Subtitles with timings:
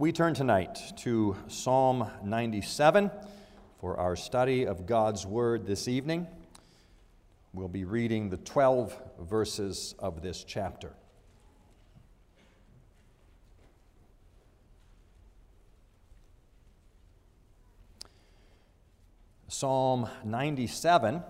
[0.00, 3.10] We turn tonight to Psalm 97
[3.82, 6.26] for our study of God's Word this evening.
[7.52, 10.94] We'll be reading the 12 verses of this chapter.
[19.48, 21.22] Psalm 97,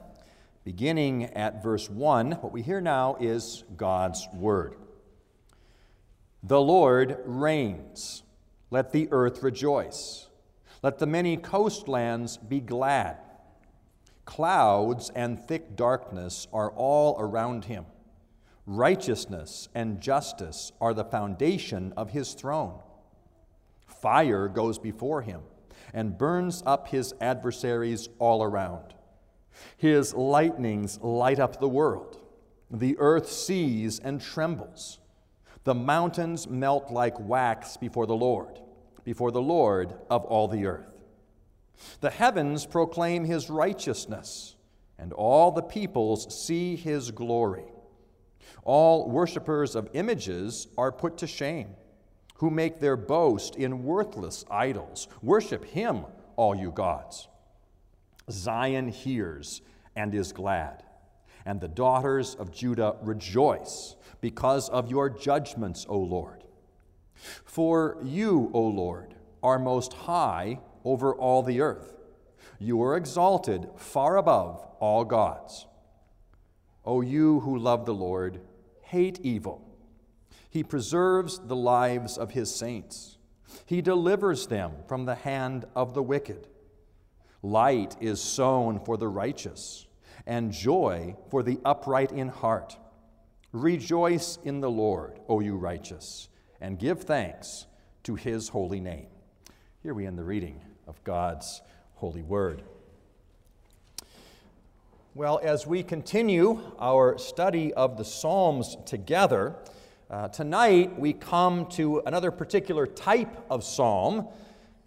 [0.62, 4.76] beginning at verse 1, what we hear now is God's Word.
[6.44, 8.22] The Lord reigns.
[8.70, 10.28] Let the earth rejoice.
[10.82, 13.18] Let the many coastlands be glad.
[14.24, 17.86] Clouds and thick darkness are all around him.
[18.66, 22.78] Righteousness and justice are the foundation of his throne.
[23.86, 25.42] Fire goes before him
[25.92, 28.94] and burns up his adversaries all around.
[29.76, 32.18] His lightnings light up the world.
[32.70, 34.99] The earth sees and trembles.
[35.64, 38.60] The mountains melt like wax before the Lord,
[39.04, 41.02] before the Lord of all the earth.
[42.00, 44.56] The heavens proclaim his righteousness,
[44.98, 47.64] and all the peoples see his glory.
[48.64, 51.68] All worshippers of images are put to shame,
[52.36, 55.08] who make their boast in worthless idols.
[55.22, 56.04] Worship him,
[56.36, 57.28] all you gods.
[58.30, 59.62] Zion hears
[59.96, 60.82] and is glad,
[61.44, 66.44] and the daughters of Judah rejoice because of your judgments, O Lord.
[67.44, 71.94] For you, O Lord, are most high over all the earth.
[72.58, 75.66] You are exalted far above all gods.
[76.84, 78.40] O you who love the Lord,
[78.82, 79.66] hate evil.
[80.48, 83.18] He preserves the lives of his saints.
[83.66, 86.48] He delivers them from the hand of the wicked.
[87.42, 89.86] Light is sown for the righteous,
[90.26, 92.76] and joy for the upright in heart.
[93.52, 96.28] Rejoice in the Lord, O you righteous,
[96.60, 97.66] and give thanks
[98.04, 99.06] to his holy name.
[99.82, 101.62] Here we end the reading of God's
[101.94, 102.62] holy word.
[105.14, 109.56] Well, as we continue our study of the Psalms together,
[110.08, 114.28] uh, tonight we come to another particular type of psalm,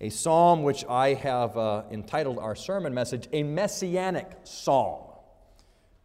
[0.01, 5.12] a psalm which I have uh, entitled our sermon message, a messianic psalm.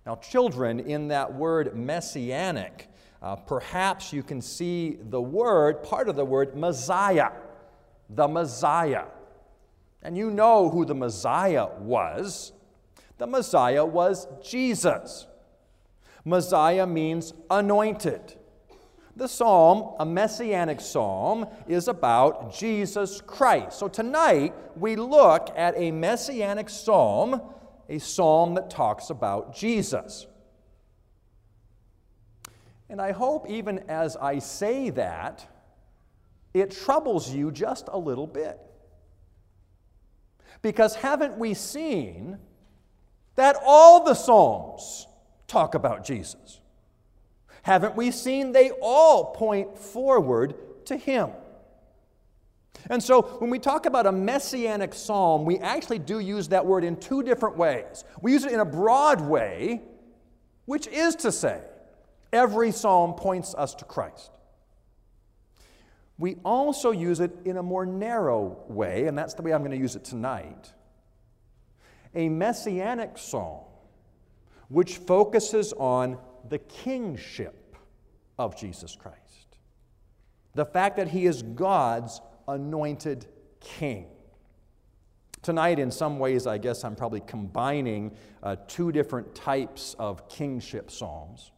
[0.08, 2.88] Now, children, in that word messianic,
[3.20, 7.32] uh, perhaps you can see the word, part of the word Messiah,
[8.08, 9.04] the Messiah.
[10.02, 12.52] And you know who the Messiah was.
[13.18, 15.26] The Messiah was Jesus.
[16.24, 18.34] Messiah means anointed.
[19.14, 23.78] The psalm, a messianic psalm, is about Jesus Christ.
[23.78, 27.42] So tonight we look at a messianic psalm
[27.88, 30.26] a psalm that talks about Jesus.
[32.88, 35.46] And I hope, even as I say that,
[36.54, 38.58] it troubles you just a little bit.
[40.62, 42.38] Because haven't we seen
[43.36, 45.06] that all the Psalms
[45.46, 46.60] talk about Jesus?
[47.62, 50.54] Haven't we seen they all point forward
[50.86, 51.30] to Him?
[52.90, 56.84] And so when we talk about a messianic psalm, we actually do use that word
[56.84, 58.04] in two different ways.
[58.22, 59.82] We use it in a broad way,
[60.64, 61.60] which is to say,
[62.32, 64.30] every psalm points us to Christ.
[66.18, 69.70] We also use it in a more narrow way, and that's the way I'm going
[69.70, 70.72] to use it tonight.
[72.14, 73.64] A messianic psalm,
[74.68, 76.18] which focuses on
[76.48, 77.76] the kingship
[78.38, 79.18] of Jesus Christ.
[80.54, 83.26] The fact that he is God's anointed
[83.60, 84.06] king.
[85.42, 90.90] Tonight, in some ways, I guess I'm probably combining uh, two different types of kingship
[90.90, 91.52] psalms.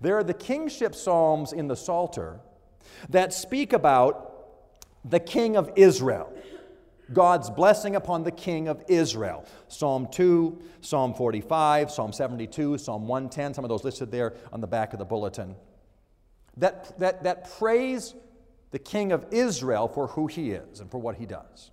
[0.00, 2.40] There are the kingship psalms in the Psalter
[3.10, 4.28] that speak about
[5.04, 6.32] the king of Israel,
[7.12, 9.44] God's blessing upon the king of Israel.
[9.68, 14.66] Psalm 2, Psalm 45, Psalm 72, Psalm 110, some of those listed there on the
[14.66, 15.56] back of the bulletin.
[16.56, 18.14] That, that, that praise
[18.72, 21.70] the king of Israel for who he is and for what he does.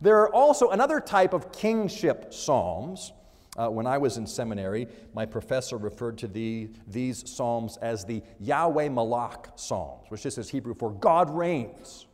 [0.00, 3.12] There are also another type of kingship psalms.
[3.56, 8.22] Uh, when I was in seminary, my professor referred to the, these psalms as the
[8.40, 12.06] Yahweh Malach psalms, which just is Hebrew for God reigns.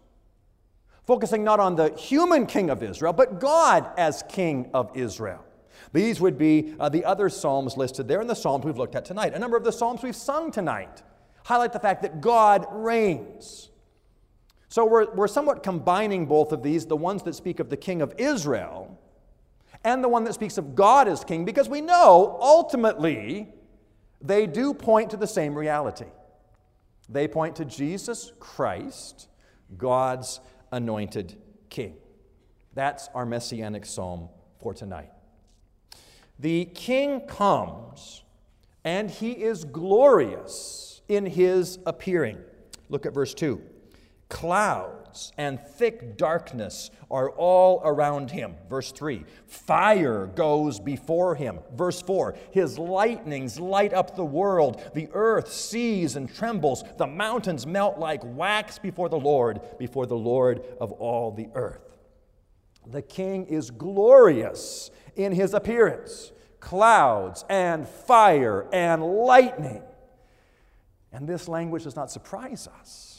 [1.07, 5.43] Focusing not on the human king of Israel, but God as king of Israel.
[5.93, 9.07] These would be uh, the other psalms listed there in the psalms we've looked at
[9.07, 9.35] tonight.
[9.35, 11.03] A number of the psalms we've sung tonight
[11.45, 13.70] highlight the fact that God reigns.
[14.71, 18.01] So we're, we're somewhat combining both of these, the ones that speak of the king
[18.01, 18.97] of Israel
[19.83, 23.49] and the one that speaks of God as king, because we know ultimately
[24.21, 26.07] they do point to the same reality.
[27.09, 29.29] They point to Jesus Christ,
[29.77, 30.39] God's
[30.71, 31.37] anointed
[31.69, 31.97] king.
[32.75, 34.29] That's our messianic psalm
[34.61, 35.11] for tonight.
[36.39, 38.23] The king comes
[38.85, 42.39] and he is glorious in his appearing.
[42.89, 43.61] Look at verse 2.
[44.31, 48.55] Clouds and thick darkness are all around him.
[48.71, 49.25] Verse 3.
[49.49, 51.59] Fire goes before him.
[51.75, 52.37] Verse 4.
[52.53, 54.81] His lightnings light up the world.
[54.95, 56.85] The earth sees and trembles.
[56.97, 61.99] The mountains melt like wax before the Lord, before the Lord of all the earth.
[62.87, 69.83] The king is glorious in his appearance clouds and fire and lightning.
[71.11, 73.10] And this language does not surprise us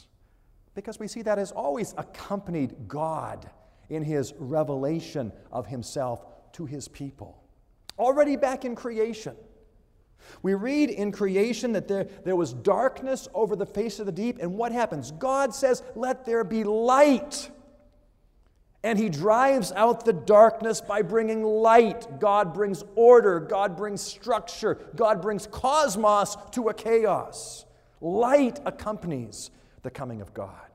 [0.74, 3.50] because we see that has always accompanied God
[3.90, 7.42] in his revelation of himself to his people.
[7.98, 9.36] Already back in creation,
[10.42, 14.38] we read in creation that there, there was darkness over the face of the deep,
[14.40, 15.10] and what happens?
[15.10, 17.50] God says, Let there be light.
[18.84, 22.18] And he drives out the darkness by bringing light.
[22.18, 23.38] God brings order.
[23.38, 24.76] God brings structure.
[24.96, 27.64] God brings cosmos to a chaos.
[28.00, 30.72] Light accompanies the coming of God.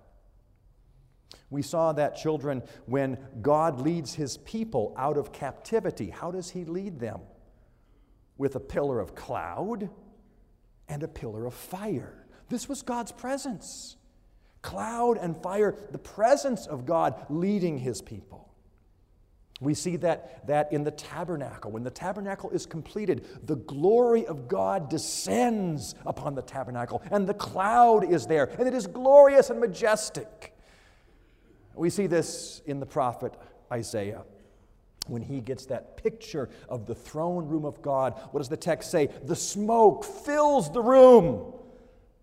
[1.50, 6.10] We saw that, children, when God leads his people out of captivity.
[6.10, 7.22] How does he lead them?
[8.38, 9.90] With a pillar of cloud
[10.90, 12.26] and a pillar of fire.
[12.50, 13.96] This was God's presence
[14.62, 18.47] cloud and fire, the presence of God leading his people.
[19.60, 21.72] We see that, that in the tabernacle.
[21.72, 27.34] When the tabernacle is completed, the glory of God descends upon the tabernacle, and the
[27.34, 30.54] cloud is there, and it is glorious and majestic.
[31.76, 33.34] We see this in the prophet
[33.72, 34.24] Isaiah
[35.08, 38.20] when he gets that picture of the throne room of God.
[38.32, 39.10] What does the text say?
[39.24, 41.54] The smoke fills the room.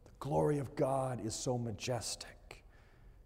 [0.04, 2.33] The glory of God is so majestic.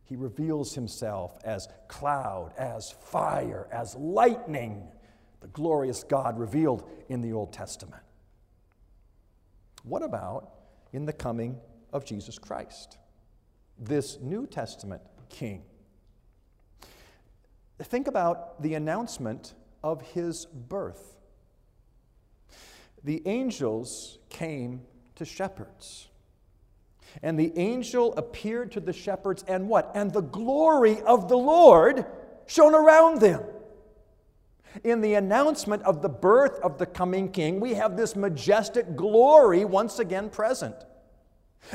[0.09, 4.89] He reveals himself as cloud, as fire, as lightning,
[5.41, 8.03] the glorious God revealed in the Old Testament.
[9.83, 10.51] What about
[10.93, 11.61] in the coming
[11.93, 12.97] of Jesus Christ,
[13.79, 15.63] this New Testament King?
[17.79, 21.17] Think about the announcement of his birth.
[23.05, 24.83] The angels came
[25.17, 26.09] to shepherds.
[27.23, 29.91] And the angel appeared to the shepherds, and what?
[29.95, 32.07] And the glory of the Lord
[32.47, 33.43] shone around them.
[34.85, 39.65] In the announcement of the birth of the coming king, we have this majestic glory
[39.65, 40.77] once again present.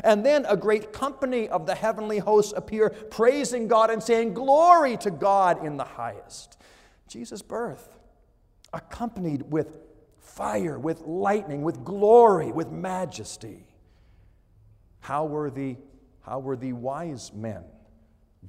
[0.04, 4.98] And then a great company of the heavenly hosts appear, praising God and saying, Glory
[4.98, 6.58] to God in the highest.
[7.08, 7.90] Jesus' birth,
[8.72, 9.78] accompanied with
[10.20, 13.66] fire, with lightning, with glory, with majesty.
[15.04, 15.76] How were the,
[16.22, 17.66] how were the wise men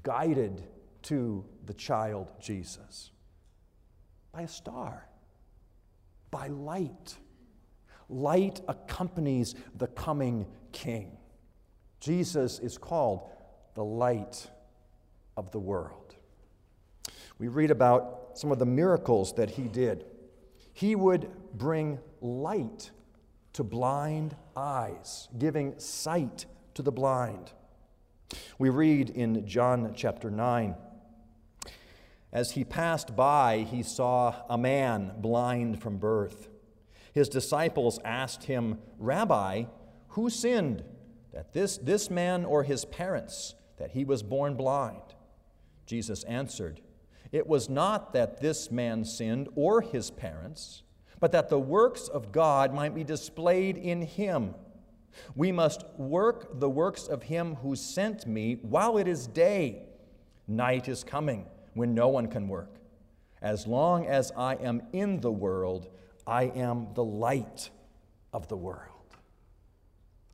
[0.04, 0.62] guided
[1.02, 3.10] to the child Jesus?
[4.32, 5.08] By a star,
[6.30, 7.16] by light.
[8.08, 11.16] Light accompanies the coming king.
[11.98, 13.28] Jesus is called
[13.74, 14.48] the light
[15.36, 16.14] of the world.
[17.36, 20.04] We read about some of the miracles that he did.
[20.72, 22.92] He would bring light
[23.54, 27.52] to blind eyes, giving sight to the blind.
[28.58, 30.74] We read in John chapter 9
[32.32, 36.48] As he passed by, he saw a man blind from birth.
[37.12, 39.64] His disciples asked him, Rabbi,
[40.08, 40.84] who sinned,
[41.32, 45.14] that this, this man or his parents, that he was born blind?
[45.86, 46.80] Jesus answered,
[47.30, 50.82] It was not that this man sinned or his parents
[51.20, 54.54] but that the works of God might be displayed in him.
[55.34, 59.82] We must work the works of him who sent me while it is day.
[60.46, 62.74] Night is coming when no one can work.
[63.40, 65.88] As long as I am in the world,
[66.26, 67.70] I am the light
[68.32, 68.90] of the world.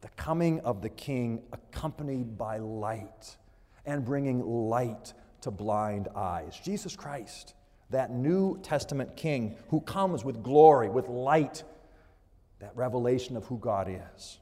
[0.01, 3.37] The coming of the King accompanied by light
[3.85, 6.59] and bringing light to blind eyes.
[6.63, 7.55] Jesus Christ
[7.91, 11.65] that New Testament King who comes with glory, with light,
[12.61, 14.39] that revelation of who God is.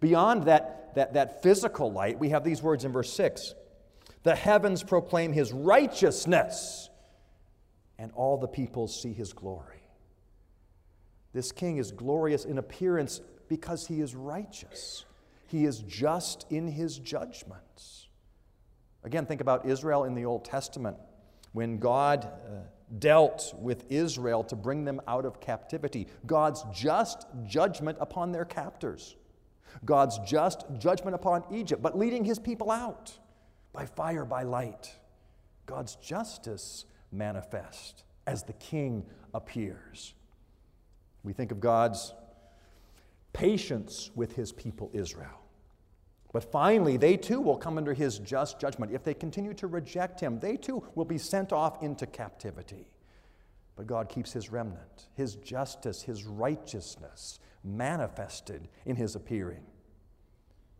[0.00, 3.54] Beyond that, that, that physical light, we have these words in verse 6
[4.22, 6.88] The heavens proclaim his righteousness,
[7.98, 9.68] and all the peoples see his glory.
[11.32, 15.04] This king is glorious in appearance because he is righteous.
[15.46, 18.08] He is just in his judgments.
[19.04, 20.96] Again, think about Israel in the Old Testament
[21.52, 22.50] when God uh,
[22.98, 29.16] dealt with Israel to bring them out of captivity, God's just judgment upon their captors,
[29.84, 33.18] God's just judgment upon Egypt, but leading his people out
[33.72, 34.94] by fire, by light.
[35.66, 39.04] God's justice manifest as the king
[39.34, 40.14] appears.
[41.22, 42.12] We think of God's
[43.32, 45.41] patience with his people Israel.
[46.32, 48.92] But finally, they too will come under his just judgment.
[48.92, 52.88] If they continue to reject him, they too will be sent off into captivity.
[53.76, 59.62] But God keeps his remnant, his justice, his righteousness manifested in his appearing.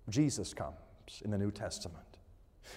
[0.09, 0.76] Jesus comes
[1.23, 2.18] in the New Testament.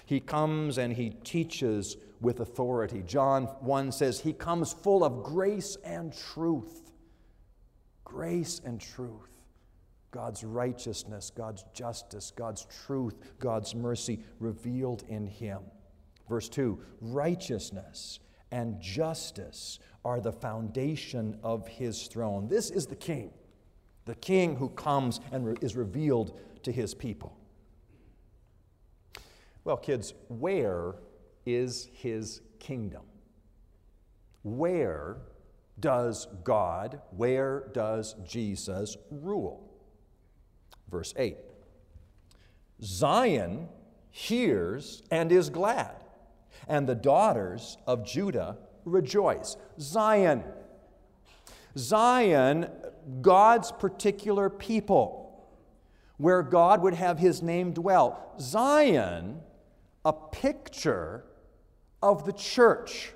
[0.06, 3.04] He comes and he teaches with authority.
[3.06, 6.92] John 1 says, He comes full of grace and truth.
[8.04, 9.35] Grace and truth.
[10.16, 15.60] God's righteousness, God's justice, God's truth, God's mercy revealed in Him.
[16.30, 18.20] Verse 2 Righteousness
[18.50, 22.48] and justice are the foundation of His throne.
[22.48, 23.32] This is the King,
[24.06, 27.38] the King who comes and is revealed to His people.
[29.66, 30.96] Well, kids, where
[31.46, 33.02] is his kingdom?
[34.44, 35.18] Where
[35.80, 39.65] does God, where does Jesus rule?
[40.90, 41.38] Verse 8
[42.82, 43.70] Zion
[44.12, 46.04] hears and is glad,
[46.68, 49.58] and the daughters of Judah rejoice.
[49.80, 50.44] Zion.
[51.78, 52.70] Zion,
[53.22, 55.46] God's particular people,
[56.18, 58.34] where God would have his name dwell.
[58.40, 59.42] Zion
[60.06, 61.26] a picture
[62.02, 63.12] of the church.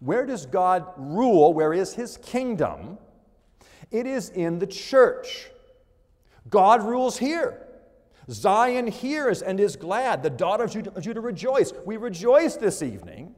[0.00, 1.54] Where does God rule?
[1.54, 2.98] Where is his kingdom?
[3.90, 5.50] It is in the church.
[6.48, 7.66] God rules here.
[8.30, 10.22] Zion hears and is glad.
[10.22, 11.72] The daughter of Judah, Judah rejoice.
[11.84, 13.34] We rejoice this evening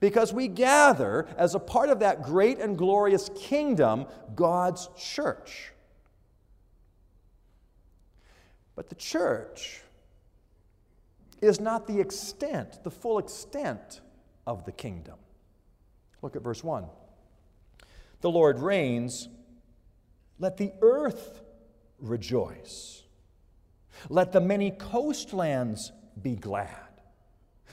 [0.00, 5.72] because we gather as a part of that great and glorious kingdom, God's church.
[8.74, 9.82] But the church
[11.42, 14.00] is not the extent, the full extent
[14.46, 15.16] of the kingdom.
[16.22, 16.86] Look at verse 1.
[18.22, 19.28] The Lord reigns,
[20.38, 21.41] let the earth
[22.02, 23.02] rejoice.
[24.08, 26.68] Let the many coastlands be glad.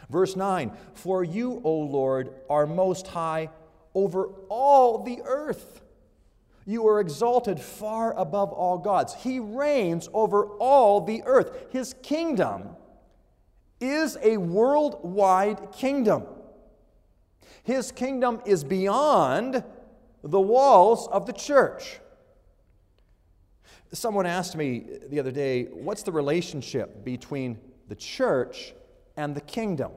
[0.09, 3.49] Verse 9 For you, O Lord, are most high
[3.93, 5.81] over all the earth.
[6.65, 9.15] You are exalted far above all gods.
[9.15, 11.71] He reigns over all the earth.
[11.71, 12.75] His kingdom
[13.81, 16.25] is a worldwide kingdom.
[17.63, 19.63] His kingdom is beyond
[20.23, 21.99] the walls of the church.
[23.91, 28.73] Someone asked me the other day, what's the relationship between the church
[29.17, 29.91] and the kingdom?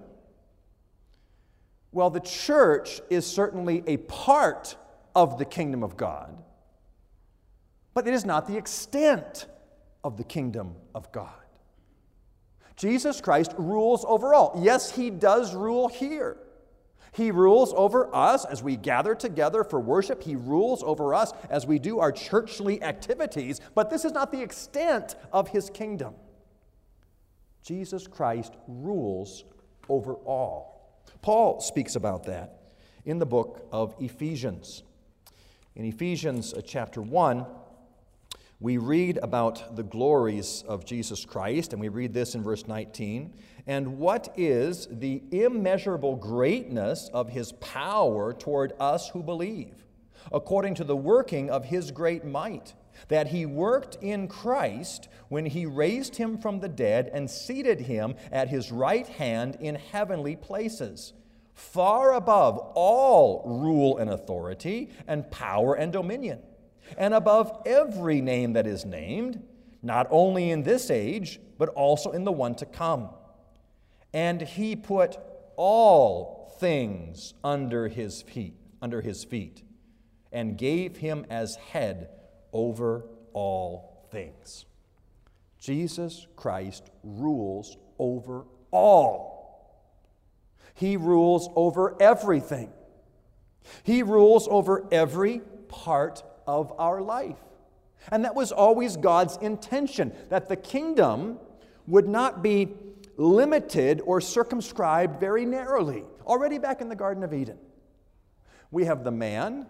[1.93, 4.77] Well, the church is certainly a part
[5.15, 6.43] of the kingdom of God,
[7.93, 9.47] but it is not the extent
[10.03, 11.31] of the kingdom of God.
[12.77, 14.59] Jesus Christ rules over all.
[14.63, 16.39] Yes, he does rule here.
[17.13, 20.23] He rules over us as we gather together for worship.
[20.23, 23.61] He rules over us as we do our churchly activities.
[23.75, 26.15] But this is not the extent of his kingdom.
[27.63, 29.45] Jesus Christ rules
[29.89, 31.03] over all.
[31.21, 32.63] Paul speaks about that
[33.05, 34.83] in the book of Ephesians.
[35.75, 37.47] In Ephesians uh, chapter 1,
[38.63, 43.35] we read about the glories of Jesus Christ, and we read this in verse 19.
[43.67, 49.85] And what is the immeasurable greatness of his power toward us who believe,
[50.31, 52.75] according to the working of his great might,
[53.09, 58.15] that he worked in Christ when he raised him from the dead and seated him
[58.31, 61.15] at his right hand in heavenly places?
[61.53, 66.39] Far above all rule and authority, and power and dominion
[66.97, 69.43] and above every name that is named,
[69.83, 73.11] not only in this age, but also in the one to come.
[74.13, 75.17] And he put
[75.57, 79.63] all things under his feet, under his feet,
[80.31, 82.09] and gave him as head
[82.53, 84.67] over all things.
[85.59, 89.33] Jesus Christ rules over all.
[90.75, 92.73] He rules over everything.
[93.85, 96.23] He rules over every part
[96.53, 97.39] of our life.
[98.11, 101.39] And that was always God's intention, that the kingdom
[101.87, 102.75] would not be
[103.17, 106.05] limited or circumscribed very narrowly.
[106.27, 107.59] Already back in the Garden of Eden,
[108.71, 109.67] we have the man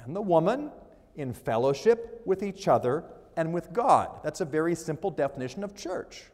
[0.00, 0.70] and the woman
[1.14, 3.04] in fellowship with each other
[3.36, 4.20] and with God.
[4.24, 6.24] That's a very simple definition of church.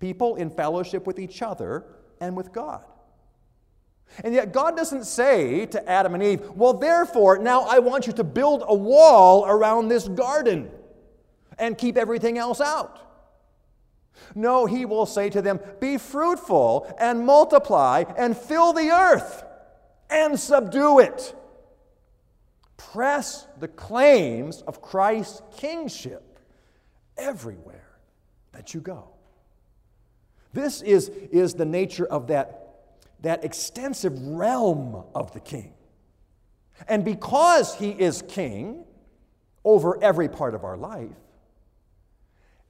[0.00, 1.84] People in fellowship with each other
[2.20, 2.84] and with God.
[4.24, 8.12] And yet, God doesn't say to Adam and Eve, Well, therefore, now I want you
[8.14, 10.70] to build a wall around this garden
[11.58, 13.00] and keep everything else out.
[14.34, 19.44] No, he will say to them, Be fruitful and multiply and fill the earth
[20.10, 21.34] and subdue it.
[22.76, 26.38] Press the claims of Christ's kingship
[27.16, 27.88] everywhere
[28.52, 29.08] that you go.
[30.52, 32.67] This is, is the nature of that,
[33.20, 35.72] that extensive realm of the king.
[36.86, 38.84] And because he is king
[39.64, 41.10] over every part of our life,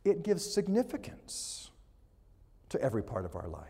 [0.04, 1.70] it gives significance
[2.70, 3.64] to every part of our life.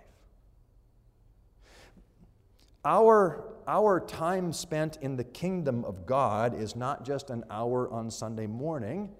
[2.84, 8.10] Our, our time spent in the kingdom of God is not just an hour on
[8.10, 9.10] Sunday morning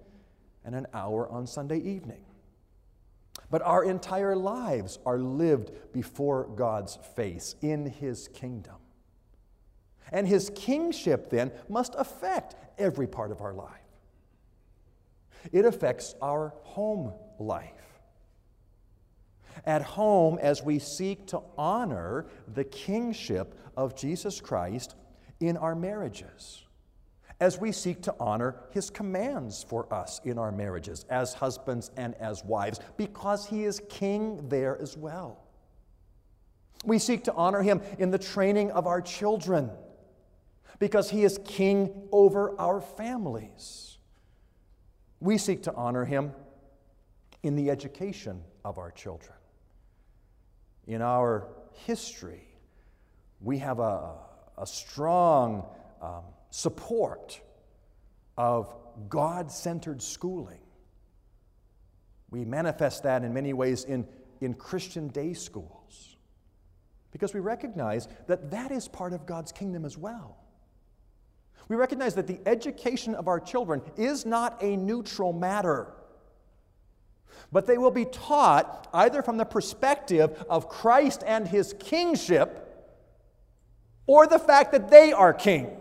[0.63, 2.23] and an hour on Sunday evening,
[3.49, 8.75] but our entire lives are lived before God's face in His kingdom.
[10.11, 13.75] And His kingship then must affect every part of our life.
[15.51, 17.73] It affects our home life.
[19.65, 24.95] At home, as we seek to honor the kingship of Jesus Christ
[25.39, 26.63] in our marriages,
[27.39, 32.13] as we seek to honor his commands for us in our marriages as husbands and
[32.15, 35.45] as wives, because he is king there as well.
[36.83, 39.69] We seek to honor him in the training of our children,
[40.79, 43.97] because he is king over our families.
[45.19, 46.31] We seek to honor him
[47.43, 49.35] in the education of our children.
[50.87, 51.47] In our
[51.85, 52.47] history,
[53.41, 54.13] we have a,
[54.57, 55.65] a strong
[56.01, 57.39] um, support
[58.37, 58.73] of
[59.07, 60.59] God centered schooling.
[62.31, 64.07] We manifest that in many ways in,
[64.41, 66.17] in Christian day schools
[67.11, 70.37] because we recognize that that is part of God's kingdom as well.
[71.67, 75.93] We recognize that the education of our children is not a neutral matter,
[77.51, 82.65] but they will be taught either from the perspective of Christ and his kingship
[84.07, 85.78] or the fact that they are king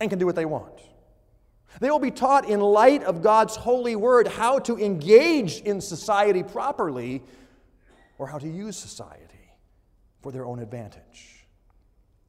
[0.00, 0.80] and can do what they want.
[1.80, 6.42] They will be taught in light of God's holy word how to engage in society
[6.42, 7.22] properly
[8.18, 9.50] or how to use society
[10.22, 11.46] for their own advantage.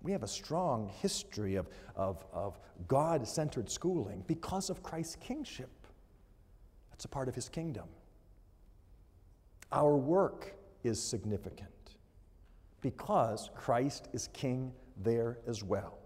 [0.02, 5.70] We have a strong history of, of, of God centered schooling because of Christ's kingship.
[6.92, 7.86] That's a part of his kingdom.
[9.72, 11.70] Our work is significant
[12.82, 14.72] because Christ is king
[15.04, 15.98] there as well.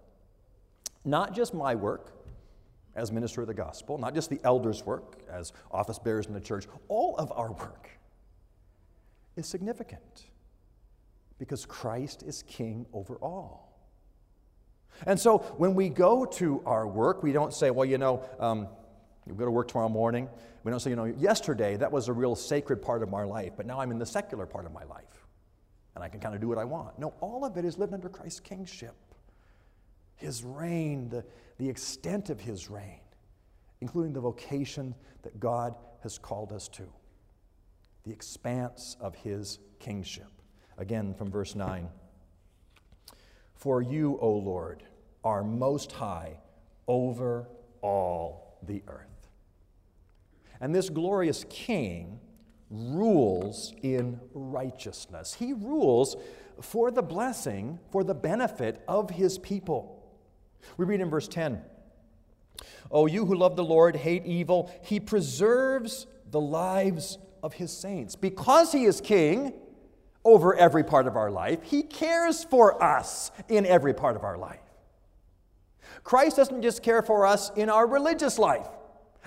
[1.06, 2.14] Not just my work
[2.96, 6.42] as minister of the gospel, not just the elders' work as office bearers in the
[6.42, 7.90] church, all of our work
[9.36, 10.26] is significant
[11.38, 13.70] because Christ is king over all.
[15.06, 18.68] And so when we go to our work, we don't say, well, you know, um,
[19.26, 20.28] we go to work tomorrow morning.
[20.64, 23.54] We don't say, you know, yesterday that was a real sacred part of my life,
[23.56, 25.26] but now I'm in the secular part of my life.
[25.96, 27.00] And I can kind of do what I want.
[27.00, 28.96] No, all of it is lived under Christ's kingship.
[30.20, 31.26] His reign, the,
[31.58, 33.00] the extent of his reign,
[33.82, 36.84] including the vocation that God has called us to,
[38.04, 40.28] the expanse of his kingship.
[40.78, 41.90] Again, from verse 9.
[43.56, 44.84] For you, O Lord,
[45.24, 46.40] are most high
[46.88, 47.50] over
[47.82, 49.06] all the earth.
[50.62, 52.20] And this glorious king
[52.70, 55.34] rules in righteousness.
[55.34, 56.16] He rules
[56.62, 59.99] for the blessing, for the benefit of his people.
[60.78, 61.62] We read in verse 10
[62.92, 68.16] O you who love the Lord, hate evil, he preserves the lives of his saints.
[68.16, 69.54] Because he is king
[70.26, 74.38] over every part of our life, he cares for us in every part of our
[74.38, 74.60] life.
[76.04, 78.68] Christ doesn't just care for us in our religious life,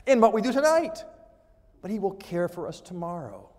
[0.06, 1.04] in what we do tonight,
[1.80, 3.51] but He will care for us tomorrow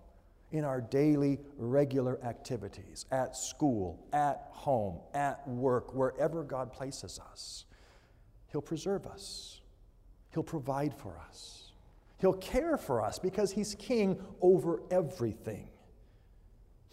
[0.53, 7.65] in our daily, regular activities, at school, at home, at work, wherever God places us.
[8.51, 9.59] He'll preserve us,
[10.29, 11.71] He'll provide for us,
[12.19, 15.67] He'll care for us because He's king over everything.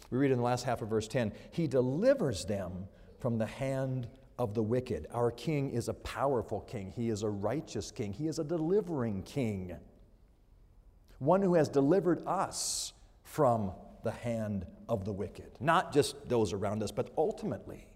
[0.09, 2.87] We read in the last half of verse 10 He delivers them
[3.19, 4.07] from the hand
[4.39, 5.05] of the wicked.
[5.13, 9.21] Our king is a powerful king, he is a righteous king, he is a delivering
[9.21, 9.77] king.
[11.19, 12.93] One who has delivered us
[13.31, 13.71] from
[14.03, 15.51] the hand of the wicked.
[15.61, 17.87] Not just those around us, but ultimately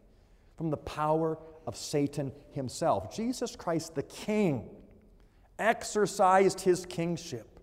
[0.56, 3.14] from the power of Satan himself.
[3.14, 4.70] Jesus Christ, the King,
[5.60, 7.60] exercised his kingship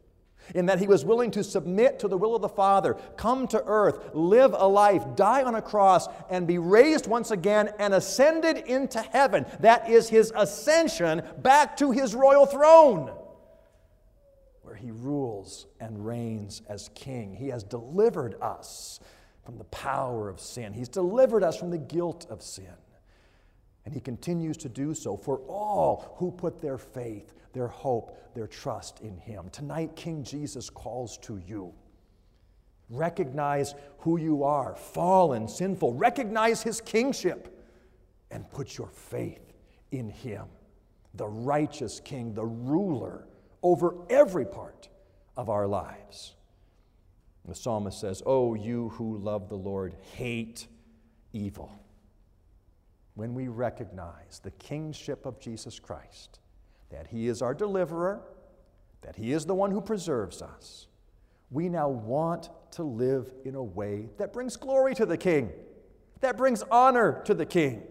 [0.55, 3.63] in that he was willing to submit to the will of the Father, come to
[3.65, 8.59] earth, live a life, die on a cross, and be raised once again and ascended
[8.59, 9.47] into heaven.
[9.61, 13.13] That is his ascension back to his royal throne,
[14.73, 17.35] where he rules and reigns as king.
[17.35, 19.01] He has delivered us
[19.45, 22.73] from the power of sin, he's delivered us from the guilt of sin.
[23.85, 28.47] And he continues to do so for all who put their faith, their hope, their
[28.47, 29.51] trust in him.
[29.51, 31.75] Tonight, King Jesus calls to you.
[32.89, 35.93] Recognize who you are, fallen, sinful.
[35.93, 37.63] Recognize his kingship
[38.31, 39.53] and put your faith
[39.91, 40.47] in him,
[41.13, 43.27] the righteous king, the ruler
[43.63, 44.89] over every part
[45.37, 46.35] of our lives.
[47.45, 50.69] The psalmist says, Oh, you who love the Lord, hate
[51.33, 51.73] evil.
[53.15, 56.39] When we recognize the kingship of Jesus Christ,
[56.91, 58.23] that he is our deliverer,
[59.03, 60.87] that he is the one who preserves us,
[61.51, 65.51] we now want to live in a way that brings glory to the king,
[66.21, 67.83] that brings honor to the king,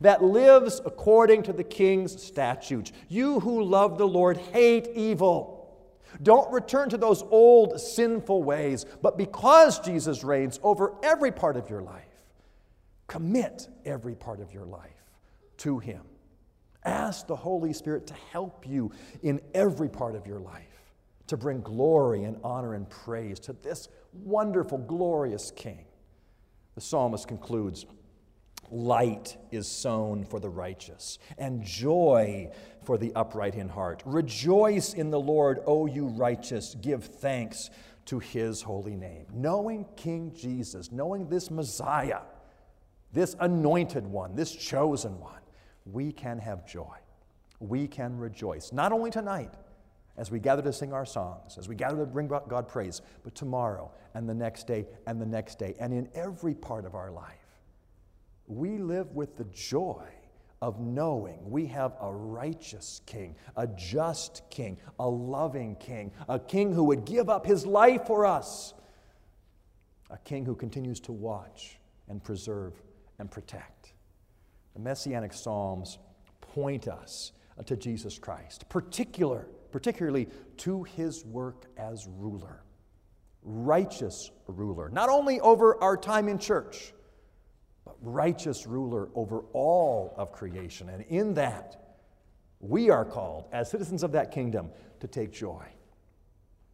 [0.00, 2.92] that lives according to the king's statutes.
[3.08, 5.54] You who love the Lord hate evil.
[6.22, 11.68] Don't return to those old sinful ways, but because Jesus reigns over every part of
[11.68, 12.04] your life,
[13.06, 14.90] commit every part of your life
[15.58, 16.02] to Him.
[16.84, 20.64] Ask the Holy Spirit to help you in every part of your life
[21.28, 25.84] to bring glory and honor and praise to this wonderful, glorious King.
[26.74, 27.86] The psalmist concludes
[28.70, 32.50] Light is sown for the righteous, and joy
[32.82, 34.02] for the upright in heart.
[34.04, 36.76] Rejoice in the Lord, O you righteous.
[36.80, 37.70] Give thanks
[38.06, 39.26] to his holy name.
[39.32, 42.20] Knowing King Jesus, knowing this Messiah,
[43.12, 45.40] this anointed one, this chosen one,
[45.84, 46.96] we can have joy.
[47.60, 49.54] We can rejoice, not only tonight
[50.16, 53.34] as we gather to sing our songs, as we gather to bring God praise, but
[53.34, 57.10] tomorrow and the next day and the next day, and in every part of our
[57.10, 57.37] life
[58.48, 60.06] we live with the joy
[60.60, 66.72] of knowing we have a righteous king, a just king, a loving king, a king
[66.72, 68.74] who would give up his life for us,
[70.10, 72.74] a king who continues to watch and preserve
[73.18, 73.92] and protect.
[74.74, 75.98] The Messianic Psalms
[76.40, 77.32] point us
[77.66, 82.62] to Jesus Christ, particular, particularly to his work as ruler,
[83.42, 86.92] righteous ruler, not only over our time in church
[88.02, 90.88] righteous ruler over all of creation.
[90.88, 91.96] And in that,
[92.60, 94.70] we are called, as citizens of that kingdom,
[95.00, 95.64] to take joy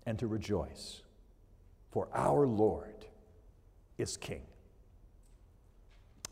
[0.06, 1.02] and to rejoice.
[1.90, 3.06] For our Lord
[3.98, 4.42] is King.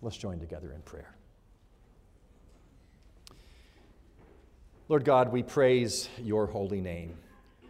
[0.01, 1.15] Let's join together in prayer.
[4.89, 7.15] Lord God, we praise your holy name.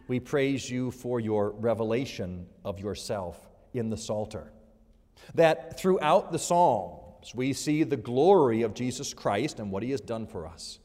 [0.07, 3.39] We praise you for your revelation of yourself
[3.73, 4.51] in the Psalter.
[5.35, 9.91] That throughout the psalm, Psalms, we see the glory of Jesus Christ and what he
[9.91, 10.79] has done for us.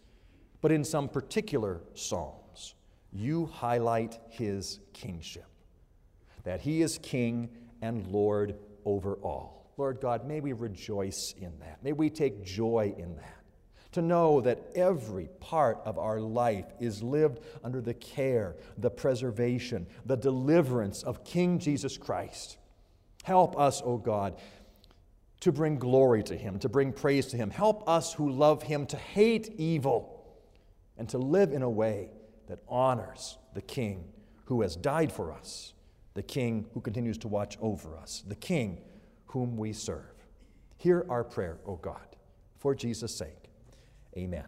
[0.60, 2.74] But in some particular Psalms,
[3.12, 5.46] you highlight his kingship,
[6.44, 7.48] that he is king
[7.82, 9.72] and Lord over all.
[9.76, 11.82] Lord God, may we rejoice in that.
[11.82, 13.34] May we take joy in that.
[13.92, 19.86] To know that every part of our life is lived under the care, the preservation,
[20.04, 22.58] the deliverance of King Jesus Christ.
[23.24, 24.36] Help us, O oh God,
[25.40, 27.50] to bring glory to Him, to bring praise to Him.
[27.50, 30.24] Help us who love Him to hate evil
[30.96, 32.10] and to live in a way
[32.48, 34.04] that honors the King
[34.46, 35.74] who has died for us,
[36.14, 38.80] the King who continues to watch over us, the King
[39.26, 40.02] whom we serve.
[40.78, 42.16] Hear our prayer, O God,
[42.56, 43.50] for Jesus' sake.
[44.16, 44.46] Amen.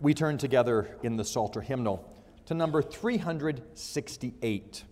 [0.00, 2.08] We turn together in the Psalter hymnal
[2.46, 4.84] to number 368.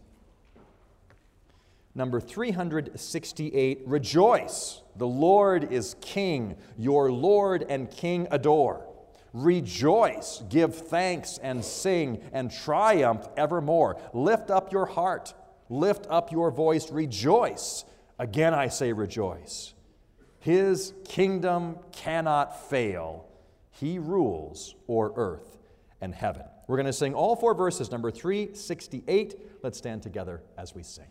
[1.98, 8.86] Number 368 Rejoice, the Lord is King, your Lord and King adore.
[9.32, 14.00] Rejoice, give thanks and sing and triumph evermore.
[14.14, 15.34] Lift up your heart,
[15.68, 17.84] lift up your voice, rejoice.
[18.20, 19.74] Again, I say rejoice.
[20.38, 23.26] His kingdom cannot fail.
[23.72, 25.58] He rules o'er earth
[26.00, 26.44] and heaven.
[26.68, 29.64] We're going to sing all four verses, number 368.
[29.64, 31.08] Let's stand together as we sing.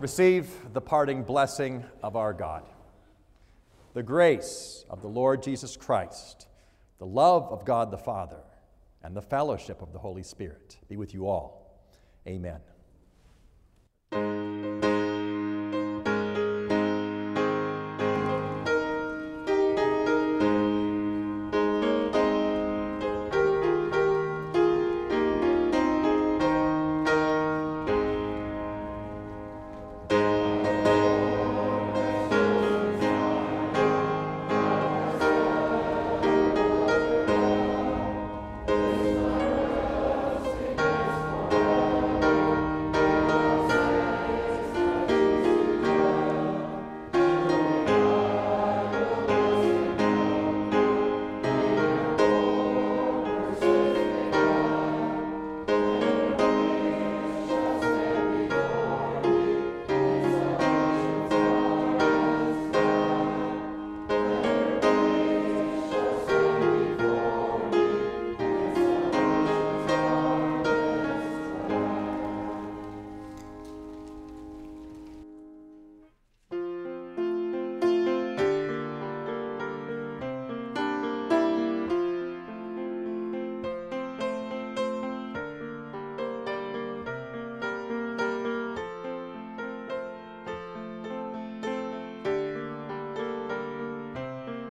[0.00, 2.62] Receive the parting blessing of our God.
[3.92, 6.46] The grace of the Lord Jesus Christ,
[6.98, 8.40] the love of God the Father,
[9.02, 11.82] and the fellowship of the Holy Spirit be with you all.
[12.26, 12.60] Amen.